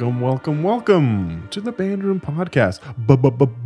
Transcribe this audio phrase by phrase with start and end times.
[0.00, 2.80] Welcome, welcome, welcome to the Band Room Podcast,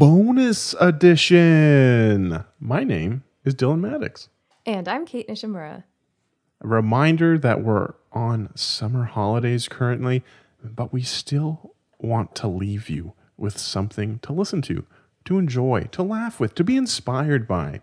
[0.01, 2.45] bonus edition.
[2.59, 4.29] My name is Dylan Maddox.
[4.67, 5.85] And I'm Kate Nishimura.
[6.61, 10.25] A reminder that we're on summer holidays currently,
[10.61, 14.85] but we still want to leave you with something to listen to,
[15.27, 17.81] to enjoy, to laugh with, to be inspired by.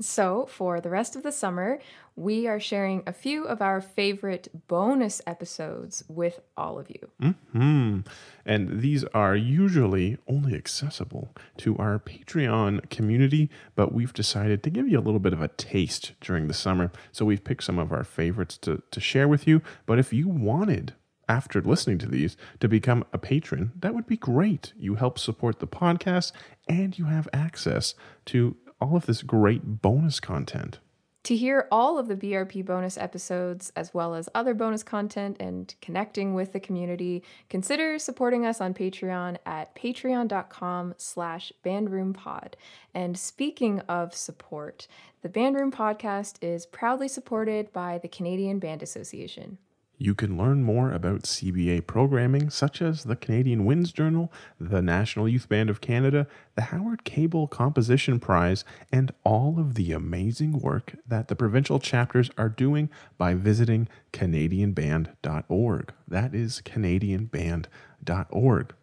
[0.00, 1.78] So, for the rest of the summer,
[2.16, 7.10] we are sharing a few of our favorite bonus episodes with all of you.
[7.20, 8.00] Mm-hmm.
[8.46, 14.88] And these are usually only accessible to our Patreon community, but we've decided to give
[14.88, 16.90] you a little bit of a taste during the summer.
[17.12, 19.60] So, we've picked some of our favorites to, to share with you.
[19.84, 20.94] But if you wanted
[21.28, 24.72] after listening to these to become a patron, that would be great.
[24.78, 26.32] You help support the podcast
[26.68, 27.94] and you have access
[28.26, 30.78] to all of this great bonus content.
[31.24, 35.72] To hear all of the BRP bonus episodes, as well as other bonus content and
[35.82, 42.54] connecting with the community, consider supporting us on Patreon at patreon.com slash bandroompod.
[42.94, 44.88] And speaking of support,
[45.20, 49.58] the Bandroom podcast is proudly supported by the Canadian Band Association.
[50.02, 55.28] You can learn more about CBA programming, such as the Canadian Winds Journal, the National
[55.28, 60.94] Youth Band of Canada, the Howard Cable Composition Prize, and all of the amazing work
[61.06, 65.92] that the provincial chapters are doing by visiting CanadianBand.org.
[66.08, 68.74] That is CanadianBand.org.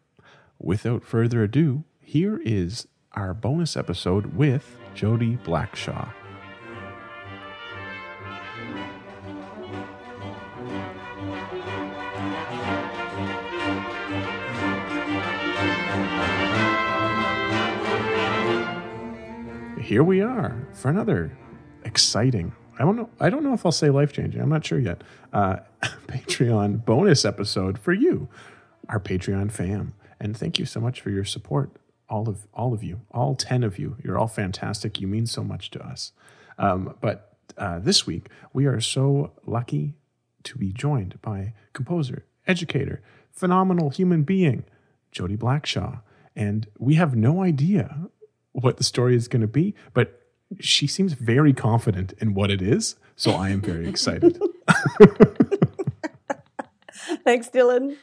[0.60, 6.14] Without further ado, here is our bonus episode with Jody Blackshaw.
[19.88, 21.32] Here we are for another
[21.86, 22.52] exciting.
[22.78, 23.10] I don't know.
[23.22, 24.42] I don't know if I'll say life changing.
[24.42, 25.02] I'm not sure yet.
[25.32, 25.58] Uh,
[26.08, 28.28] Patreon bonus episode for you,
[28.90, 31.72] our Patreon fam, and thank you so much for your support.
[32.10, 35.00] All of all of you, all ten of you, you're all fantastic.
[35.00, 36.12] You mean so much to us.
[36.58, 39.94] Um, but uh, this week we are so lucky
[40.44, 43.02] to be joined by composer, educator,
[43.32, 44.66] phenomenal human being,
[45.14, 46.02] Jody Blackshaw,
[46.38, 48.08] and we have no idea
[48.52, 50.22] what the story is going to be, but
[50.60, 52.96] she seems very confident in what it is.
[53.16, 54.40] So I am very excited.
[57.24, 57.98] Thanks, Dylan.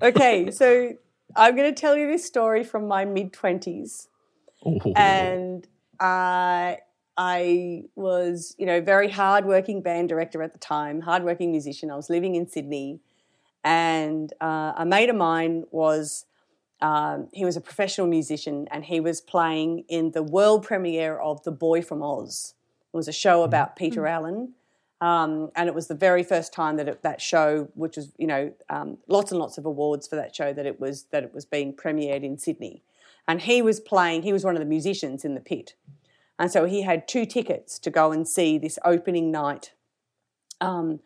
[0.00, 0.94] Okay, so
[1.34, 4.06] I'm going to tell you this story from my mid 20s.
[4.64, 4.92] Oh.
[4.94, 5.66] And
[5.98, 6.76] uh,
[7.16, 11.90] I was, you know, very hardworking band director at the time, hardworking musician.
[11.90, 13.00] I was living in Sydney.
[13.64, 16.26] And uh, a mate of mine was
[16.82, 21.42] um, he was a professional musician and he was playing in the world premiere of
[21.44, 22.54] The Boy from Oz.
[22.92, 23.44] It was a show mm-hmm.
[23.44, 24.14] about Peter mm-hmm.
[24.14, 24.54] Allen.
[25.00, 28.26] Um, and it was the very first time that it, that show, which was you
[28.26, 31.34] know um, lots and lots of awards for that show, that it was that it
[31.34, 32.84] was being premiered in Sydney,
[33.26, 34.22] and he was playing.
[34.22, 35.74] He was one of the musicians in the pit,
[36.38, 39.72] and so he had two tickets to go and see this opening night
[40.60, 41.00] um,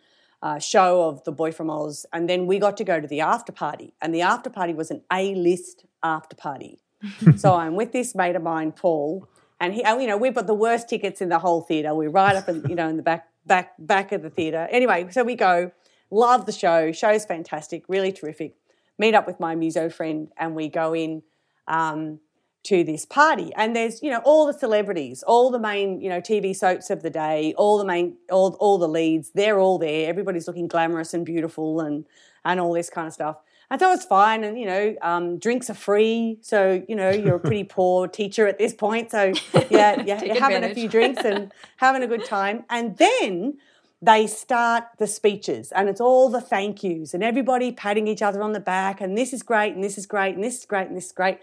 [0.46, 3.20] uh, show of The Boy from Oz, and then we got to go to the
[3.20, 6.78] after party, and the after party was an A-list after party.
[7.36, 10.54] so I'm with this mate of mine, Paul, and he, you know, we've got the
[10.54, 11.94] worst tickets in the whole theatre.
[11.94, 14.68] We're right up, in, you know, in the back, back, back of the theatre.
[14.70, 15.72] Anyway, so we go,
[16.10, 16.92] love the show.
[16.92, 18.54] Show's fantastic, really terrific.
[18.98, 21.22] Meet up with my muso friend, and we go in.
[21.66, 22.20] Um,
[22.66, 23.52] to this party.
[23.56, 27.02] And there's you know all the celebrities all the main you know tv soaps of
[27.02, 30.08] the day all the main all, all the leads they're all there.
[30.08, 32.06] Everybody's looking glamorous and beautiful and
[32.44, 33.40] and all this kind of stuff.
[33.70, 36.38] And so it's fine and you know um, drinks are free.
[36.42, 39.10] So you know you're a pretty poor teacher at this point.
[39.10, 39.32] So
[39.70, 42.64] yeah, yeah you're having a few drinks and having a good time.
[42.68, 43.58] And then
[44.02, 48.42] they start the speeches and it's all the thank yous and everybody patting each other
[48.42, 50.86] on the back and this is great and this is great and this is great
[50.88, 51.38] and this is great.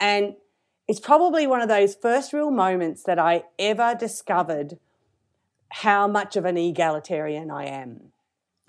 [0.00, 0.34] And
[0.88, 4.78] it's probably one of those first real moments that I ever discovered
[5.70, 8.12] how much of an egalitarian I am.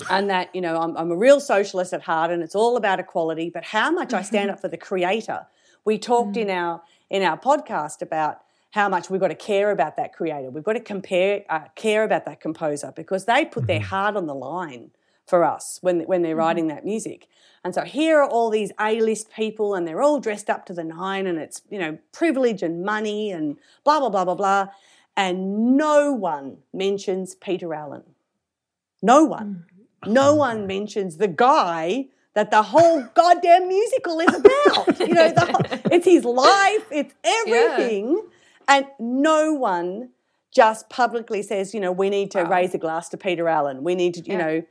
[0.09, 2.99] And that, you know, I'm, I'm a real socialist at heart and it's all about
[2.99, 5.45] equality, but how much I stand up for the creator.
[5.85, 8.39] We talked in our in our podcast about
[8.71, 10.49] how much we've got to care about that creator.
[10.49, 13.89] We've got to compare, uh, care about that composer because they put their mm-hmm.
[13.89, 14.89] heart on the line
[15.25, 16.39] for us when, when they're mm-hmm.
[16.39, 17.27] writing that music.
[17.63, 20.83] And so here are all these A-list people and they're all dressed up to the
[20.83, 24.67] nine and it's, you know, privilege and money and blah, blah, blah, blah, blah.
[25.15, 28.03] And no one mentions Peter Allen.
[29.01, 29.65] No one.
[30.05, 30.11] Mm.
[30.11, 34.99] No one mentions the guy that the whole goddamn musical is about.
[34.99, 38.15] you know, the, it's his life, it's everything.
[38.15, 38.29] Yeah.
[38.67, 40.09] And no one
[40.51, 42.49] just publicly says, you know, we need to wow.
[42.49, 43.83] raise a glass to Peter Allen.
[43.83, 44.37] We need to, you yeah.
[44.37, 44.63] know,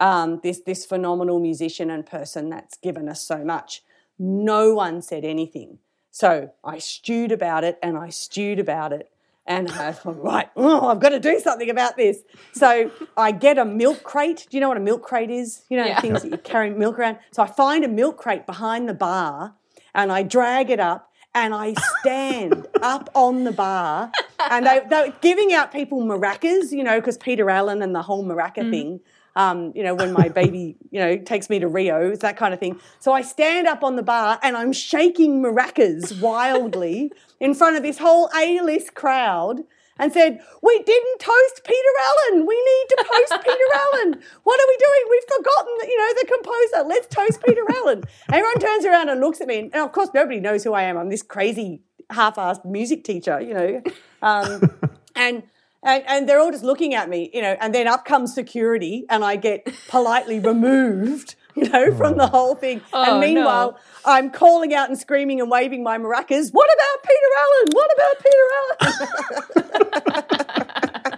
[0.00, 3.82] um, this this phenomenal musician and person that's given us so much.
[4.18, 5.78] No one said anything.
[6.10, 9.10] So I stewed about it and I stewed about it.
[9.46, 12.20] And I thought, right, oh, I've got to do something about this.
[12.52, 14.46] So I get a milk crate.
[14.48, 15.64] Do you know what a milk crate is?
[15.68, 16.00] You know, Yeah.
[16.00, 17.18] things that you carry milk around.
[17.32, 19.54] So I find a milk crate behind the bar
[19.94, 24.12] and I drag it up and I stand up on the bar.
[24.50, 28.02] And they, they were giving out people maracas, you know, because Peter Allen and the
[28.02, 29.00] whole maraca thing.
[29.36, 32.54] Um, you know, when my baby, you know, takes me to Rio, it's that kind
[32.54, 32.78] of thing.
[33.00, 37.10] So I stand up on the bar and I'm shaking maracas wildly
[37.40, 39.64] in front of this whole A-list crowd
[39.98, 42.46] and said, "We didn't toast Peter Allen.
[42.46, 44.20] We need to toast Peter Allen.
[44.42, 45.02] What are we doing?
[45.10, 46.88] We've forgotten, you know, the composer.
[46.88, 50.40] Let's toast Peter Allen." Everyone turns around and looks at me, and of course, nobody
[50.40, 50.96] knows who I am.
[50.96, 53.82] I'm this crazy half-assed music teacher, you know,
[54.22, 54.70] um,
[55.16, 55.42] and.
[55.84, 59.04] And, and they're all just looking at me, you know, and then up comes security,
[59.10, 62.80] and I get politely removed, you know, from the whole thing.
[62.92, 63.78] Oh, and meanwhile, no.
[64.06, 66.50] I'm calling out and screaming and waving my maracas.
[66.52, 67.66] What about Peter Allen?
[67.72, 68.46] What about Peter
[68.80, 68.90] Allen?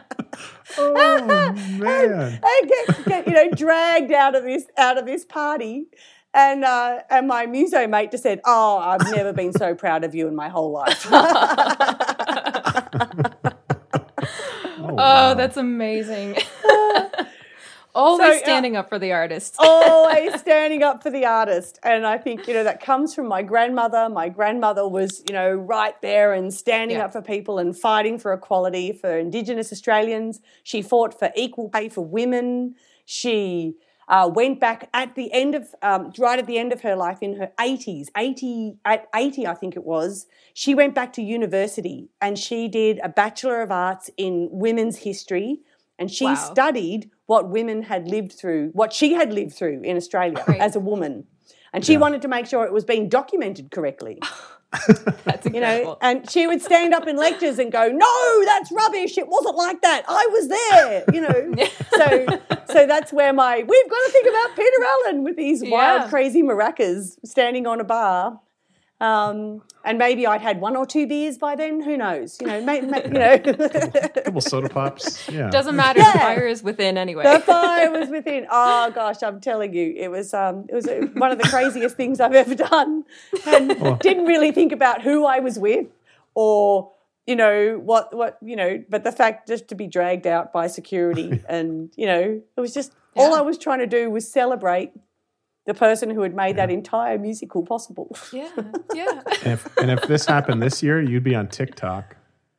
[0.79, 1.27] Oh
[1.79, 2.39] man.
[2.43, 5.87] I get, get you know dragged out of this out of this party,
[6.35, 10.15] and uh, and my muso mate just said, "Oh, I've never been so proud of
[10.15, 11.07] you in my whole life."
[14.79, 15.35] Oh, Oh, wow.
[15.35, 16.37] that's amazing.
[17.95, 19.55] Always So, uh, standing up for the artist.
[19.59, 21.79] always standing up for the artist.
[21.83, 24.11] And I think, you know, that comes from my grandmother.
[24.11, 27.07] My grandmother was, you know, right there and standing Yeah.
[27.07, 30.41] up for people and fighting for equality for Indigenous Australians.
[30.63, 32.75] She fought for equal pay for women.
[33.07, 33.77] She
[34.09, 37.19] uh, went back at the end of, um, right at the end of her life
[37.23, 42.09] in her 80s, 80, at 80, I think it was, she went back to university
[42.21, 45.61] and she did a Bachelor of Arts in Women's History.
[45.99, 46.35] And she Wow.
[46.35, 50.61] studied what women had lived through, what she had lived through in Australia Right.
[50.61, 51.27] as a woman.
[51.73, 51.99] And she Yeah.
[52.01, 54.19] wanted to make sure it was being documented correctly,
[55.25, 55.97] That's you know.
[56.01, 59.17] And she would stand up in lectures and go, "No, that's rubbish.
[59.19, 60.03] It wasn't like that.
[60.09, 61.57] I was there," you know.
[61.97, 62.27] so,
[62.73, 66.09] so that's where my we've got to think about Peter Allen with these wild, Yeah.
[66.09, 68.41] crazy maracas standing on a bar.
[68.99, 71.83] Um, and maybe I'd had one or two beers by then.
[71.83, 72.39] Who knows?
[72.41, 73.39] You know, may, may, you know.
[74.25, 75.29] couple soda pops.
[75.29, 75.51] Yeah.
[75.51, 76.01] Doesn't matter.
[76.01, 76.13] Yeah.
[76.15, 77.25] The fire is within anyway.
[77.25, 78.47] The fire was within.
[78.51, 81.95] Oh gosh, I'm telling you, it was um, it was uh, one of the craziest
[81.95, 83.05] things I've ever done,
[83.47, 85.89] and didn't really think about who I was with,
[86.35, 86.91] or
[87.27, 88.83] you know what what you know.
[88.89, 92.73] But the fact just to be dragged out by security, and you know, it was
[92.73, 94.93] just all I was trying to do was celebrate
[95.67, 98.17] the person who had made that entire musical possible.
[98.33, 98.51] yeah,
[98.95, 99.23] yeah.
[99.43, 102.17] And if, and if this happened this year, you'd be on TikTok.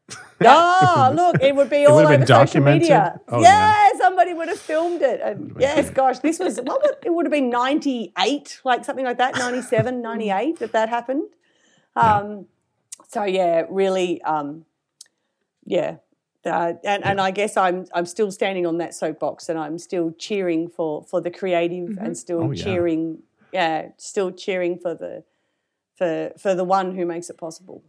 [0.46, 3.20] Ah, look, it would be all over social media.
[3.28, 5.20] Oh, yeah, somebody would have filmed it.
[5.20, 5.96] And yes, great.
[5.96, 10.00] gosh, this was, what would, it would have been 98, like something like that, 97,
[10.00, 11.24] 98 that that happened.
[11.96, 12.46] Um,
[13.08, 14.66] So, yeah, really, um,
[15.64, 15.98] yeah.
[16.46, 20.12] Uh, and, and I guess I'm I'm still standing on that soapbox, and I'm still
[20.18, 22.64] cheering for for the creative, and still Oh, yeah.
[22.64, 25.24] cheering, yeah, still cheering for the
[25.98, 27.84] for for the one who makes it possible.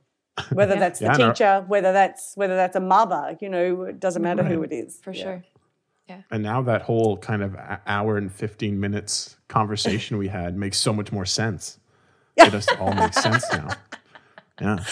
[0.52, 0.80] Whether Yeah.
[0.80, 4.42] that's the Yeah, teacher, whether that's whether that's a mother, you know, it doesn't matter
[4.42, 4.98] who it is.
[5.02, 5.42] For sure.
[6.08, 6.22] Yeah.
[6.30, 7.54] And now that whole kind of
[7.86, 11.78] hour and 15 minutes conversation we had makes so much more sense.
[12.36, 13.76] It just all makes sense now.
[14.60, 14.84] Yeah.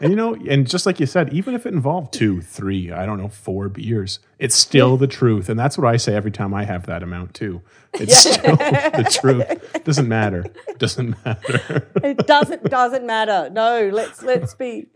[0.00, 3.06] And you know, and just like you said, even if it involved two, three, I
[3.06, 5.48] don't know, four beers, it's still the truth.
[5.48, 7.62] And that's what I say every time I have that amount too.
[7.94, 9.84] It's still the truth.
[9.84, 10.44] Doesn't matter.
[10.78, 11.88] Doesn't matter.
[12.02, 13.50] it doesn't doesn't matter.
[13.52, 14.86] No, let's let's be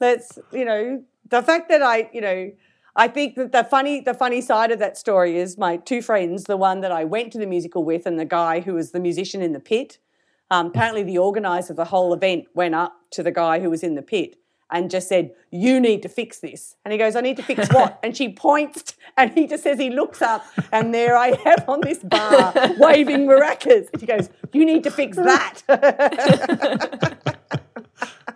[0.00, 2.52] let's you know the fact that I you know
[2.98, 6.44] I think that the funny the funny side of that story is my two friends,
[6.44, 9.00] the one that I went to the musical with, and the guy who was the
[9.00, 9.98] musician in the pit.
[10.50, 13.82] Um, apparently, the organizer of the whole event went up to the guy who was
[13.82, 14.36] in the pit
[14.70, 17.68] and just said, "You need to fix this." And he goes, "I need to fix
[17.72, 21.58] what?" and she points, and he just says he looks up, and there I am
[21.68, 23.88] on this bar waving maracas.
[23.92, 25.62] And she goes, "You need to fix that."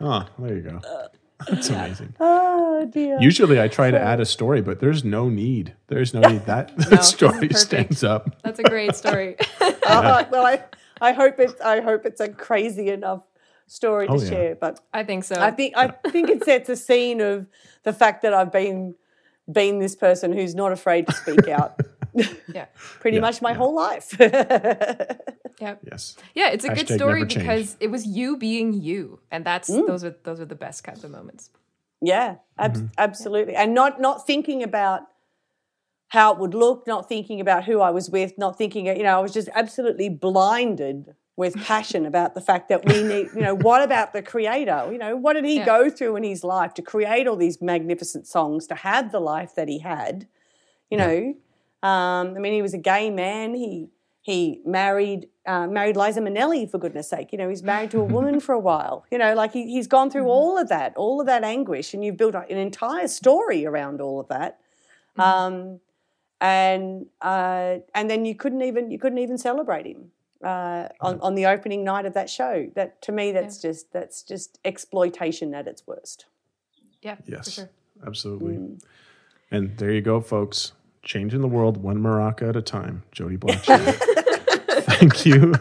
[0.00, 0.80] Oh, there you go.
[1.48, 2.14] That's amazing.
[2.20, 3.18] oh dear.
[3.20, 5.74] Usually I try to add a story, but there's no need.
[5.88, 6.46] There's no need.
[6.46, 8.36] That this is story stands up.
[8.42, 9.36] That's a great story.
[9.60, 10.62] Uh, well, I,
[11.02, 13.22] I hope it's I hope it's a crazy enough
[13.66, 14.28] story to Oh, yeah.
[14.30, 14.54] share.
[14.54, 15.36] But I think so.
[15.40, 17.48] I think I think it sets a scene of
[17.82, 18.94] the fact that I've been
[19.50, 21.80] been this person who's not afraid to speak out
[22.54, 22.66] yeah.
[23.00, 23.56] pretty Yeah, much my yeah.
[23.56, 24.16] whole life.
[24.18, 25.76] Yeah.
[25.92, 26.16] Yes.
[26.34, 29.20] Yeah, it's a good story because it was you being you.
[29.30, 29.86] And that's mm.
[29.86, 31.50] those are those are the best kinds of moments.
[32.00, 35.02] yeah, ab- absolutely, and not not thinking about
[36.12, 39.16] how it would look, not thinking about who I was with, not thinking, you know,
[39.16, 43.54] I was just absolutely blinded with passion about the fact that we need, you know,
[43.54, 44.90] what about the creator?
[44.92, 45.64] You know, what did he yeah.
[45.64, 49.54] go through in his life to create all these magnificent songs, to have the life
[49.54, 50.28] that he had?
[50.90, 51.34] You know,
[51.82, 53.54] um, I mean, he was a gay man.
[53.54, 53.88] He
[54.20, 57.32] he married uh, married Liza Minnelli for goodness sake.
[57.32, 59.06] You know, he's married to a woman for a while.
[59.10, 60.30] You know, like he, he's gone through mm-hmm.
[60.30, 64.20] all of that, all of that anguish, and you've built an entire story around all
[64.20, 64.60] of that.
[65.16, 65.20] Mm-hmm.
[65.22, 65.80] Um,
[66.42, 70.10] and uh, and then you couldn't even you couldn't even celebrate him
[70.44, 72.68] uh, on, on the opening night of that show.
[72.74, 73.70] That to me, that's yeah.
[73.70, 76.26] just that's just exploitation at its worst.
[77.00, 77.16] Yeah.
[77.26, 77.52] Yes.
[77.52, 77.70] Sure.
[78.04, 78.54] Absolutely.
[78.54, 78.82] Mm.
[79.52, 80.72] And there you go, folks.
[81.04, 83.04] Changing the world one maraca at a time.
[83.12, 83.78] Jody Blackshaw.
[84.82, 85.54] Thank you.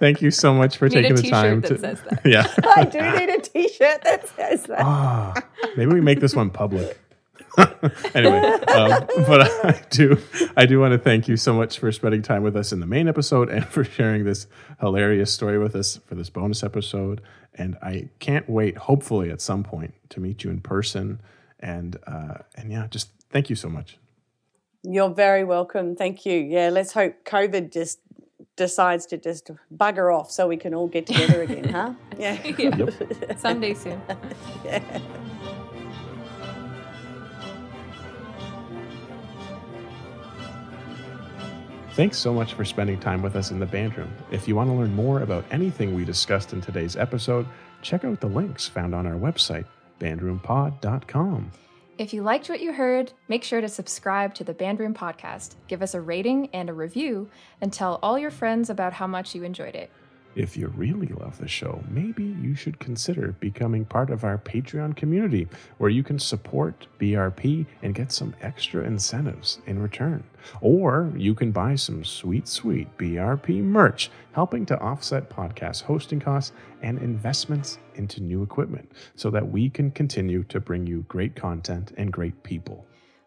[0.00, 1.98] Thank you so much for taking the time to.
[2.24, 2.46] Yeah.
[2.76, 4.80] I do need a T-shirt that says that.
[4.82, 5.34] Oh,
[5.76, 7.00] maybe we make this one public.
[8.14, 10.18] anyway, um, but I do,
[10.56, 12.86] I do want to thank you so much for spending time with us in the
[12.86, 14.46] main episode and for sharing this
[14.80, 17.20] hilarious story with us for this bonus episode.
[17.54, 21.20] And I can't wait, hopefully, at some point, to meet you in person.
[21.60, 23.98] And uh, and yeah, just thank you so much.
[24.82, 25.96] You're very welcome.
[25.96, 26.38] Thank you.
[26.38, 28.00] Yeah, let's hope COVID just
[28.56, 31.94] decides to just bugger off so we can all get together again, huh?
[32.18, 32.38] Yeah.
[32.44, 32.76] yeah.
[32.76, 33.38] Yep.
[33.38, 34.00] Someday soon.
[34.64, 35.00] yeah.
[41.94, 44.12] Thanks so much for spending time with us in the band room.
[44.32, 47.46] If you want to learn more about anything we discussed in today's episode,
[47.82, 49.64] check out the links found on our website,
[50.00, 51.52] bandroompod.com.
[51.96, 55.82] If you liked what you heard, make sure to subscribe to the Bandroom podcast, give
[55.82, 59.44] us a rating and a review, and tell all your friends about how much you
[59.44, 59.92] enjoyed it.
[60.36, 64.96] If you really love the show, maybe you should consider becoming part of our Patreon
[64.96, 65.46] community
[65.78, 70.24] where you can support BRP and get some extra incentives in return.
[70.60, 76.52] Or you can buy some sweet, sweet BRP merch, helping to offset podcast hosting costs
[76.82, 81.92] and investments into new equipment so that we can continue to bring you great content
[81.96, 82.84] and great people.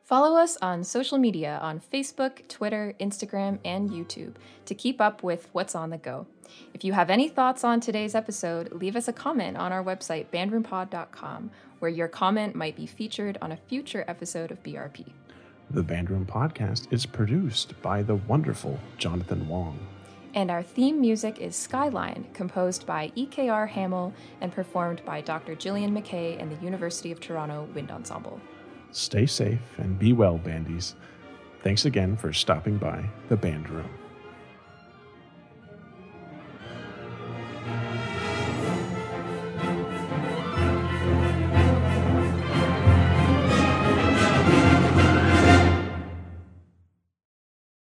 [0.07, 5.49] Follow us on social media on Facebook, Twitter, Instagram, and YouTube to keep up with
[5.51, 6.25] what's on the go.
[6.73, 10.27] If you have any thoughts on today's episode, leave us a comment on our website,
[10.27, 15.11] bandroompod.com, where your comment might be featured on a future episode of BRP.
[15.71, 19.77] The Bandroom Podcast is produced by the wonderful Jonathan Wong.
[20.33, 25.53] And our theme music is Skyline, composed by EKR Hamill and performed by Dr.
[25.55, 28.39] Gillian McKay and the University of Toronto Wind Ensemble.
[28.91, 30.95] Stay safe and be well, Bandies.
[31.63, 33.89] Thanks again for stopping by the Band Room.